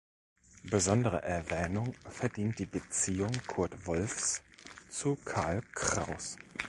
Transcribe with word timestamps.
Besondere 0.63 1.21
Erwähnung 1.21 1.93
verdient 2.09 2.57
die 2.57 2.65
Beziehung 2.65 3.29
Kurt 3.45 3.85
Wolffs 3.85 4.41
zu 4.89 5.15
Karl 5.25 5.61
Kraus. 5.75 6.37